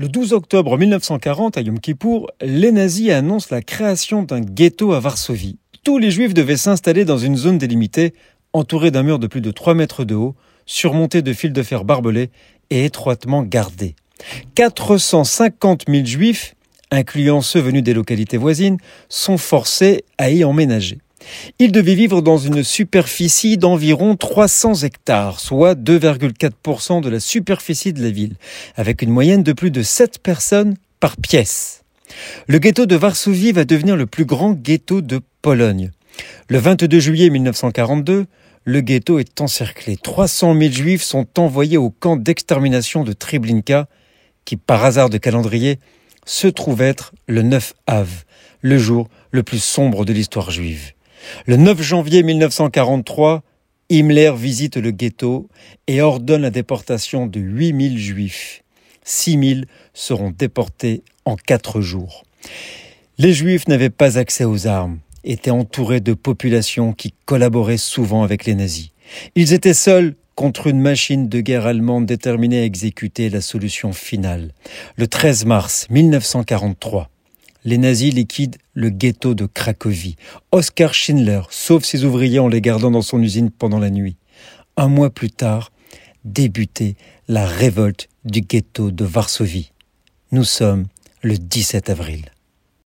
Le 0.00 0.08
12 0.08 0.32
octobre 0.32 0.78
1940, 0.78 1.58
à 1.58 1.60
Yom 1.60 1.80
Kippour, 1.80 2.30
les 2.40 2.70
nazis 2.70 3.10
annoncent 3.10 3.48
la 3.50 3.62
création 3.62 4.22
d'un 4.22 4.40
ghetto 4.40 4.92
à 4.92 5.00
Varsovie. 5.00 5.58
Tous 5.82 5.98
les 5.98 6.12
juifs 6.12 6.34
devaient 6.34 6.56
s'installer 6.56 7.04
dans 7.04 7.18
une 7.18 7.36
zone 7.36 7.58
délimitée, 7.58 8.14
entourée 8.52 8.92
d'un 8.92 9.02
mur 9.02 9.18
de 9.18 9.26
plus 9.26 9.40
de 9.40 9.50
3 9.50 9.74
mètres 9.74 10.04
de 10.04 10.14
haut, 10.14 10.36
surmonté 10.66 11.20
de 11.20 11.32
fils 11.32 11.50
de 11.50 11.62
fer 11.64 11.84
barbelés 11.84 12.30
et 12.70 12.84
étroitement 12.84 13.42
gardé. 13.42 13.96
450 14.54 15.86
000 15.88 16.04
juifs, 16.04 16.54
incluant 16.92 17.40
ceux 17.40 17.58
venus 17.58 17.82
des 17.82 17.92
localités 17.92 18.36
voisines, 18.36 18.78
sont 19.08 19.36
forcés 19.36 20.04
à 20.16 20.30
y 20.30 20.44
emménager. 20.44 20.98
Ils 21.58 21.72
devaient 21.72 21.94
vivre 21.94 22.22
dans 22.22 22.38
une 22.38 22.62
superficie 22.62 23.56
d'environ 23.56 24.16
300 24.16 24.82
hectares, 24.82 25.40
soit 25.40 25.74
2,4% 25.74 27.00
de 27.00 27.08
la 27.08 27.20
superficie 27.20 27.92
de 27.92 28.02
la 28.02 28.10
ville, 28.10 28.36
avec 28.76 29.02
une 29.02 29.10
moyenne 29.10 29.42
de 29.42 29.52
plus 29.52 29.70
de 29.70 29.82
7 29.82 30.18
personnes 30.20 30.76
par 31.00 31.16
pièce. 31.16 31.82
Le 32.46 32.58
ghetto 32.58 32.86
de 32.86 32.96
Varsovie 32.96 33.52
va 33.52 33.64
devenir 33.64 33.96
le 33.96 34.06
plus 34.06 34.24
grand 34.24 34.52
ghetto 34.52 35.00
de 35.00 35.20
Pologne. 35.42 35.90
Le 36.48 36.58
22 36.58 36.98
juillet 36.98 37.30
1942, 37.30 38.26
le 38.64 38.80
ghetto 38.80 39.18
est 39.18 39.40
encerclé. 39.40 39.96
300 39.96 40.58
000 40.58 40.72
juifs 40.72 41.02
sont 41.02 41.26
envoyés 41.38 41.76
au 41.76 41.90
camp 41.90 42.16
d'extermination 42.16 43.04
de 43.04 43.12
Treblinka, 43.12 43.88
qui, 44.44 44.56
par 44.56 44.84
hasard 44.84 45.10
de 45.10 45.18
calendrier, 45.18 45.78
se 46.24 46.48
trouve 46.48 46.82
être 46.82 47.12
le 47.26 47.42
9 47.42 47.74
Av, 47.86 48.24
le 48.60 48.78
jour 48.78 49.08
le 49.30 49.42
plus 49.42 49.62
sombre 49.62 50.04
de 50.04 50.12
l'histoire 50.12 50.50
juive. 50.50 50.92
Le 51.46 51.56
9 51.56 51.80
janvier 51.82 52.22
1943, 52.22 53.42
Himmler 53.90 54.32
visite 54.36 54.76
le 54.76 54.90
ghetto 54.90 55.48
et 55.86 56.02
ordonne 56.02 56.42
la 56.42 56.50
déportation 56.50 57.26
de 57.26 57.40
8000 57.40 57.98
juifs. 57.98 58.62
6000 59.04 59.66
seront 59.94 60.30
déportés 60.30 61.02
en 61.24 61.36
quatre 61.36 61.80
jours. 61.80 62.24
Les 63.16 63.32
juifs 63.32 63.66
n'avaient 63.66 63.90
pas 63.90 64.18
accès 64.18 64.44
aux 64.44 64.66
armes, 64.66 64.98
étaient 65.24 65.50
entourés 65.50 66.00
de 66.00 66.14
populations 66.14 66.92
qui 66.92 67.14
collaboraient 67.24 67.78
souvent 67.78 68.22
avec 68.22 68.44
les 68.44 68.54
nazis. 68.54 68.90
Ils 69.34 69.54
étaient 69.54 69.74
seuls 69.74 70.14
contre 70.34 70.68
une 70.68 70.80
machine 70.80 71.28
de 71.28 71.40
guerre 71.40 71.66
allemande 71.66 72.06
déterminée 72.06 72.60
à 72.60 72.64
exécuter 72.64 73.28
la 73.28 73.40
solution 73.40 73.92
finale. 73.92 74.52
Le 74.96 75.08
13 75.08 75.46
mars 75.46 75.86
1943, 75.90 77.10
les 77.68 77.76
nazis 77.76 78.14
liquident 78.14 78.56
le 78.72 78.88
ghetto 78.88 79.34
de 79.34 79.44
Cracovie. 79.44 80.16
Oskar 80.52 80.94
Schindler 80.94 81.42
sauve 81.50 81.84
ses 81.84 82.02
ouvriers 82.04 82.38
en 82.38 82.48
les 82.48 82.62
gardant 82.62 82.90
dans 82.90 83.02
son 83.02 83.22
usine 83.22 83.50
pendant 83.50 83.78
la 83.78 83.90
nuit. 83.90 84.16
Un 84.78 84.88
mois 84.88 85.10
plus 85.10 85.30
tard, 85.30 85.70
débutait 86.24 86.96
la 87.28 87.46
révolte 87.46 88.08
du 88.24 88.40
ghetto 88.40 88.90
de 88.90 89.04
Varsovie. 89.04 89.72
Nous 90.32 90.44
sommes 90.44 90.86
le 91.20 91.36
17 91.36 91.90
avril. 91.90 92.32